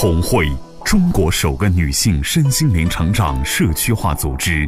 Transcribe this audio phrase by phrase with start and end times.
[0.00, 0.48] 红会，
[0.84, 4.64] 中国首个女性身心灵成长社区化组织。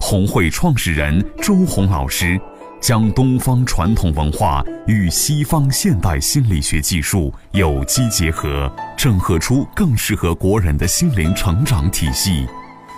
[0.00, 2.40] 红会创始人周红老师
[2.80, 12.46] 将东方传统文化与西方现代心理学技术有机结合，整合出更适合国人的心灵成长体系。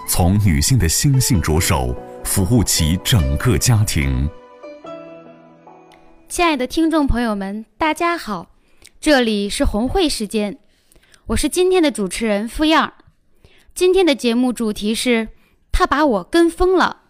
[0.09, 1.93] 从女性的心性着手，
[2.23, 4.31] 服务起整个家庭。
[6.29, 8.47] 亲爱的听众朋友们，大家好，
[9.01, 10.57] 这里是红会时间，
[11.27, 12.95] 我是今天的主持人付燕儿。
[13.75, 15.29] 今天的节目主题是
[15.71, 17.03] “他把我跟疯了”。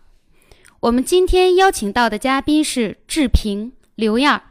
[0.81, 4.43] 我们今天邀请到的嘉宾是志平、刘燕儿。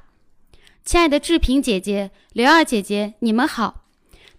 [0.83, 3.83] 亲爱的志平姐姐、刘燕儿姐姐，你们好。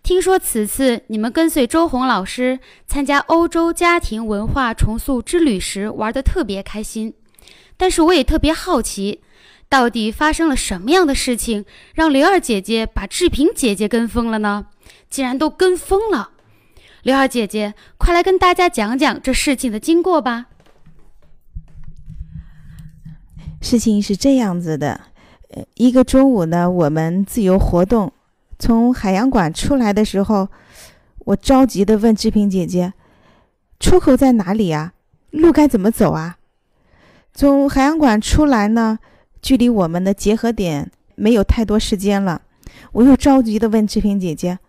[0.02, 2.58] 听说此次你们跟随周红老师
[2.88, 7.14] 参加欧洲家庭文化重塑之旅时玩得特别开心，
[7.77, 9.22] 但是我也特别好奇。
[9.72, 14.66] 到底发生了什么样的事情，让刘二姐姐把志平姐姐跟疯了呢？
[15.08, 16.32] 竟然都跟疯了！
[17.04, 20.48] 刘二姐姐，快来跟大家讲讲这事情的经过吧。
[23.62, 25.00] 事情是这样子的，
[25.52, 28.12] 呃，一个中午呢，我们自由活动，
[28.58, 30.48] 从海洋馆出来的时候，
[31.20, 32.92] 我着急的问志平姐姐
[33.80, 34.92] ：“出口在哪里啊？
[35.30, 36.36] 路该怎么走啊？”
[37.32, 38.98] 从海洋馆出来呢？
[39.42, 42.42] 距离我们的结合点没有太多时间了，
[42.92, 44.60] 我又着急的问志平姐姐：“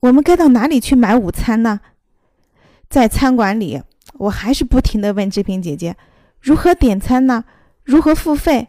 [0.00, 1.80] 我们该到哪里去买午餐呢？”
[2.88, 3.82] 在餐馆里，
[4.14, 5.96] 我还是不停的问志平姐姐
[6.40, 7.44] ：“如何点餐呢？
[7.84, 8.68] 如何付费？”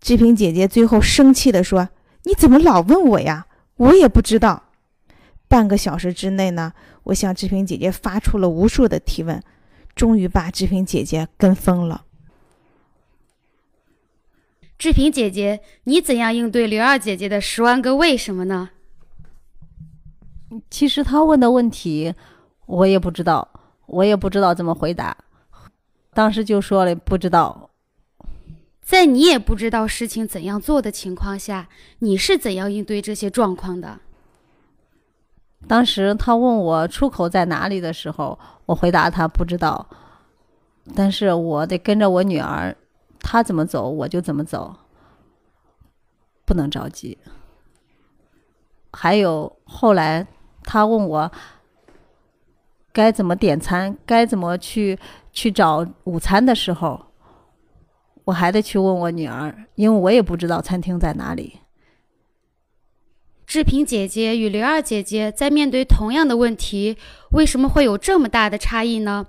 [0.00, 1.88] 志平姐姐最后生气的说
[2.24, 3.46] ：“你怎么老问我呀？
[3.76, 4.64] 我也不知道。”
[5.48, 6.72] 半个小时之内呢，
[7.04, 9.40] 我向志平姐姐发出了无数的提问，
[9.94, 12.04] 终于把志平姐姐跟疯了。
[14.76, 18.70] 志平姐姐，你怎样应对刘二姐姐的十万个为什么呢？
[20.68, 22.14] 其实她问的问题，
[22.66, 23.48] 我也不知道，
[23.86, 25.16] 我也不知道怎么回答。
[26.12, 27.70] 当时就说了不知道。
[28.82, 31.68] 在你也不知道事情怎样做的情况下，
[32.00, 34.00] 你是怎样应对这些状况的？
[35.66, 39.88] 当时他问我出口在哪里的时候，我回答他不知道，
[40.94, 42.76] 但是我得跟着我女儿。
[43.26, 44.76] 他怎么走，我就怎么走，
[46.44, 47.16] 不能着急。
[48.92, 50.26] 还有后来，
[50.62, 51.32] 他问我
[52.92, 54.98] 该怎么点餐，该怎么去
[55.32, 57.06] 去找午餐的时候，
[58.24, 61.60] 我还得去问我女儿，因为我也不知道餐厅在哪里。
[63.46, 66.98] 志平姐姐与刘二姐姐在面对同样的问题，
[67.30, 69.26] 为什么会有这么大的差异呢？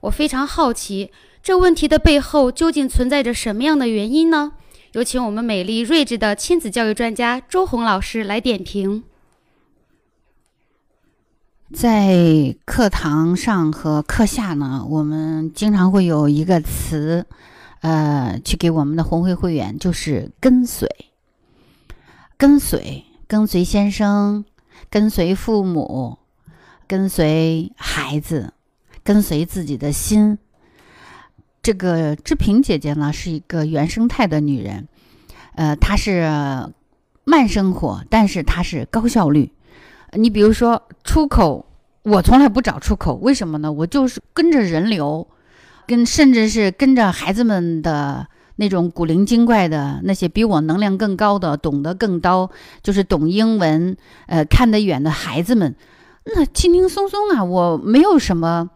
[0.00, 1.12] 我非常好奇。
[1.46, 4.54] 这问题的背后究竟存在着什么样的原因呢？
[4.94, 9.04] 有请我们美丽睿智的亲子教育专家周红老师来点评。
[11.72, 17.24] 在课堂上和课下呢，我们经常会有一个词，
[17.80, 20.88] 呃，去给我们的红会会员，就是跟随，
[22.36, 24.44] 跟随，跟随先生，
[24.90, 26.18] 跟随父母，
[26.88, 28.52] 跟随孩子，
[29.04, 30.38] 跟随自己的心。
[31.66, 34.86] 这个志平姐姐呢，是一个原生态的女人，
[35.56, 36.24] 呃，她是
[37.24, 39.50] 慢生活，但是她是高效率。
[40.12, 41.66] 你比如说出口，
[42.04, 43.72] 我从来不找出口，为什么呢？
[43.72, 45.26] 我就是跟着人流，
[45.88, 52.48] 跟甚至是跟着孩子们的那种古灵精怪的那些比我能量更高的、懂得更高，
[52.84, 53.96] 就是懂英文、
[54.28, 55.74] 呃看得远的孩子们，
[56.26, 58.70] 那轻轻松松啊，我没有什么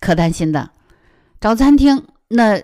[0.00, 0.72] 可担心的，
[1.40, 2.04] 找餐厅。
[2.28, 2.60] 那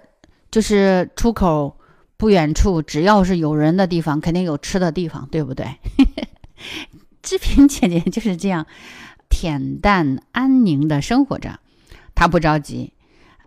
[0.51, 1.79] 就是出口
[2.17, 5.67] 不远处，只要是有人的地方，肯定有吃的地方，对不对？
[7.23, 8.67] 志平姐姐就是这样
[9.31, 11.61] 恬淡安宁的生活着，
[12.15, 12.93] 她不着急，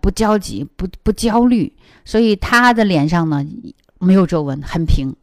[0.02, 1.74] 不焦急，不不焦虑，
[2.06, 3.46] 所以她的脸上呢
[4.00, 5.16] 没有皱纹，很平，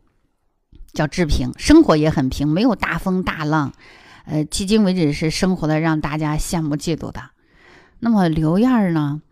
[0.93, 3.73] 叫志平，生活也很平，没有大风大浪，
[4.27, 7.31] 呃，迄今为止是生活的让大家羡慕嫉妒的。
[8.01, 9.23] 那么刘燕儿呢？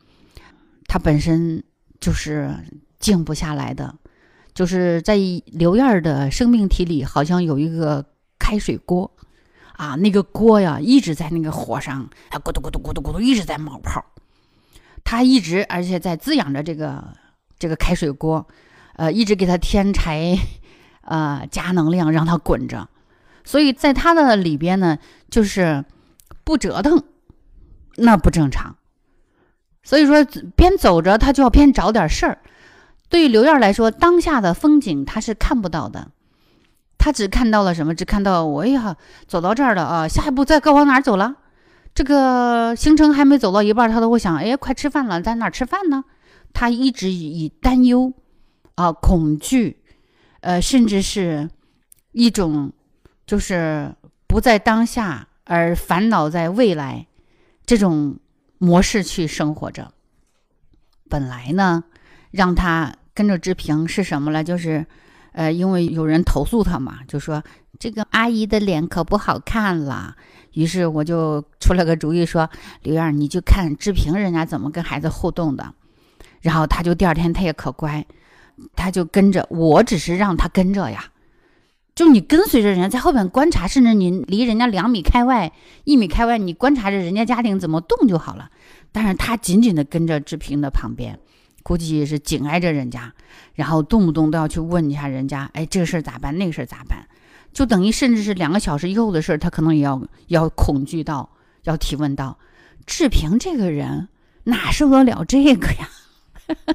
[0.91, 1.63] 他本身
[2.01, 2.53] 就是
[2.99, 3.95] 静不下来的，
[4.53, 5.17] 就是在
[5.47, 8.05] 刘燕儿的生命体里，好像有一个
[8.41, 9.09] 开水锅，
[9.77, 14.05] 啊，那个锅呀一直在那个火上，啊，咕嘟咕嘟咕嘟咕嘟一直在冒泡，
[15.05, 17.15] 他一直而且在滋养着这个
[17.57, 18.45] 这个开水锅，
[18.97, 20.37] 呃，一直给他添柴，
[21.03, 22.89] 呃，加能量让它滚着，
[23.45, 24.99] 所以在他的里边呢，
[25.31, 25.85] 就是
[26.43, 27.05] 不折腾，
[27.95, 28.75] 那不正常。
[29.91, 32.39] 所以说，边走着他就要边找点事儿。
[33.09, 36.13] 对于刘燕来说，当下的风景他是看不到的，
[36.97, 37.93] 他只看到了什么？
[37.93, 38.97] 只看到我哎呀，
[39.27, 41.35] 走到这儿了啊，下一步再该往哪儿走了？
[41.93, 46.05] 这个行程还没走到一半，他都会想，哎，快吃饭了，在哪儿吃饭呢？
[46.53, 48.13] 他一直以担忧
[48.77, 49.83] 啊、恐惧，
[50.43, 51.51] 呃，甚至是
[52.13, 52.73] 一种
[53.27, 53.93] 就是
[54.29, 57.09] 不在当下而烦恼在未来
[57.67, 58.21] 这种
[58.61, 59.91] 模式去生活着。
[61.09, 61.83] 本来呢，
[62.31, 64.45] 让他跟着志平是什么呢？
[64.45, 64.87] 就是，
[65.33, 67.43] 呃，因为有人投诉他嘛，就说
[67.79, 70.15] 这个阿姨的脸可不好看了。
[70.53, 72.51] 于是我就出了个主意，说
[72.83, 75.75] 刘燕，你就看志平人家怎么跟孩子互动的。
[76.43, 78.07] 然后他就第二天他也可乖，
[78.77, 81.07] 他就跟着我，只是让他跟着呀。
[82.01, 85.53] 就你跟随着人家在后边观察，甚至你离人家两米开外、
[85.85, 88.49] 一米开外，你观察着人家家庭怎么动就好了。
[88.91, 91.19] 但是他紧紧的跟着志平的旁边，
[91.63, 93.13] 估计是紧挨着人家，
[93.53, 96.39] 然后动不动都要去问一下人家，哎，这个事儿咋办？
[96.39, 97.07] 那个事儿咋办？
[97.53, 101.29] 就等于甚至是两个小时以后的事儿，他可能也要要恐惧到，
[101.65, 102.39] 要提问到。
[102.87, 104.09] 志平这个人
[104.45, 105.91] 哪受得了这个呀？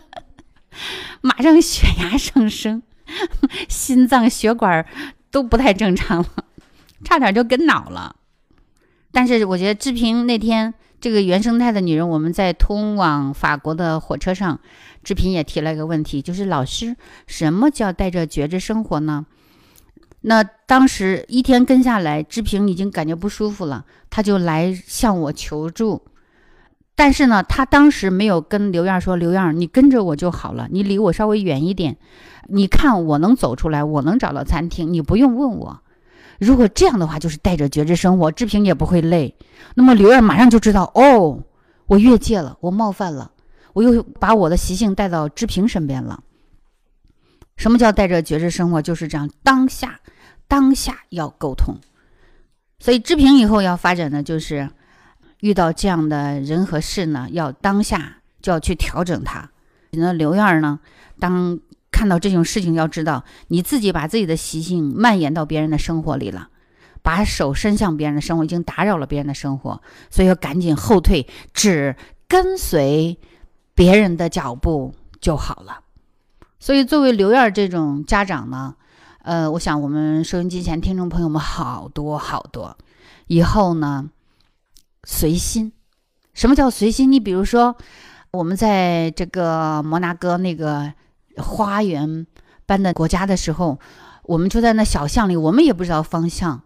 [1.22, 2.84] 马上血压上升，
[3.68, 4.86] 心脏血管
[5.36, 6.46] 都不太正常了，
[7.04, 8.16] 差点就跟脑了。
[9.12, 14.58] 但是我觉得志平那天这个原生态的女人，我们在通往法国的火车上，
[15.04, 16.96] 志平也提了一个问题，就是老师，
[17.28, 19.26] 什么叫带着觉知生活呢？
[20.22, 26.02] 那当时一天跟下来，志平已经感觉不舒服了，他就来向我求助。
[26.98, 31.98] 但是呢，他当时没有跟刘燕说：“刘燕，你跟着我就好了，你离我稍微远一点，
[32.48, 35.82] 你看我能走出来，我能找到餐厅，你不用问我。
[36.40, 39.36] 如果这样的话，就是带着觉知生活，志平也不会累。
[39.76, 41.44] 那么刘燕马上就知道，哦，
[41.88, 43.30] 我越界了，我冒犯了，
[43.74, 46.24] 我又把我的习性带到志平身边了。
[47.58, 48.82] 什么叫带着觉知生活？
[48.82, 50.00] 就是这样，当下，
[50.48, 51.76] 当下要沟通。
[52.80, 54.70] 所以志平以后要发展的就是。”
[55.42, 59.50] 遇到这样的人和事呢，要当下就要去调整它。
[59.92, 60.80] 那刘燕呢，
[61.20, 61.60] 当
[61.92, 66.50] 看到这种事情，要知道你自己把自己的习性蔓延到别人的生活里了，
[67.02, 71.96] 把手伸向别人的生活，已经打扰了别人的生活，所以要赶紧后退，只
[72.28, 73.18] 跟随
[73.74, 75.80] 别人的脚步就好了。
[76.60, 78.76] 所以，作为刘燕这种家长呢，
[79.22, 82.76] 呃，我想我们收音机前听众朋友们好多好多，
[83.28, 84.10] 以后呢。
[85.06, 85.72] 随心，
[86.34, 87.12] 什么叫随心？
[87.12, 87.78] 你比如说，
[88.32, 90.92] 我们在这个摩纳哥那个
[91.38, 92.26] 花园
[92.66, 93.80] 般的国家的时候，
[94.24, 96.64] 我们就在那小巷里，我们也不知道方向。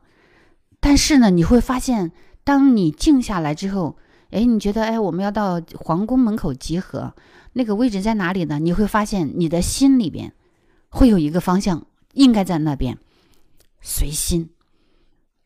[0.80, 2.14] 但是呢，你会发现，
[2.46, 3.98] 当你静下来之后，
[4.32, 7.14] 哎，你觉得，哎，我们要到皇宫门口集合，
[7.54, 8.58] 那个位置在哪里呢？
[8.58, 10.32] 你会发现，你的心里边
[10.88, 12.98] 会有一个方向，应该在那边。
[13.82, 14.50] 随心，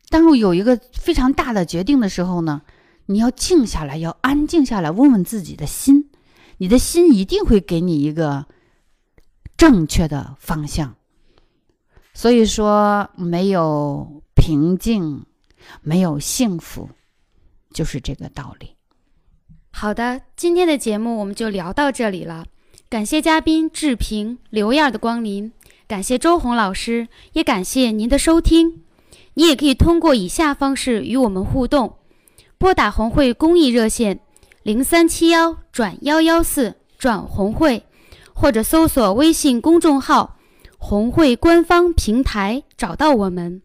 [0.10, 2.62] 当我有一个非常大的决定的时候呢？
[3.06, 6.10] 你要静下来，要安静下来，问问自己的心，
[6.58, 8.46] 你的心一定会给你一个
[9.58, 10.96] 正确的方向。
[12.14, 15.26] 所以说，没有平静，
[15.82, 16.90] 没有幸福，
[17.74, 18.76] 就是这个道理。
[19.72, 22.46] 好的，今天的节目我们就聊到这里了。
[22.88, 25.52] 感谢嘉宾志平、刘燕的光临，
[25.88, 28.84] 感谢周红老师，也感谢您的收听。
[29.34, 31.98] 你也可以通过以下方式与我们互动。
[32.64, 34.22] 拨打红会公益热线
[34.62, 37.84] 零三七幺转幺幺四转红会，
[38.34, 40.38] 或者搜索微信公众号
[40.80, 43.62] “红会官方平台”找到我们，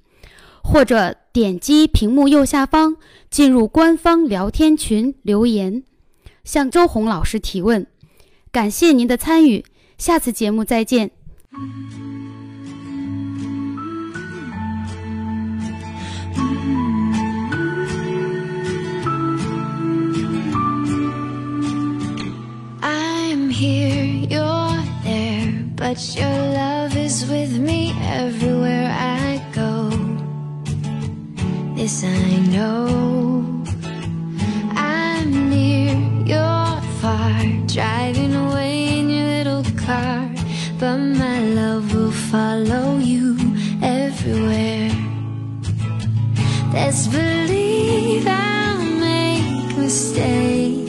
[0.64, 2.96] 或者点击屏幕右下方
[3.30, 5.84] 进入官方聊天群留言，
[6.42, 7.86] 向周红老师提问。
[8.50, 9.64] 感谢您的参与，
[9.96, 11.12] 下次节目再见。
[23.58, 29.90] Here, you're there, but your love is with me everywhere I go.
[31.74, 33.64] This I know.
[34.76, 40.30] I'm near, you're far, driving away in your little car,
[40.78, 43.36] but my love will follow you
[43.82, 44.92] everywhere.
[46.72, 50.87] Let's believe I'll make mistakes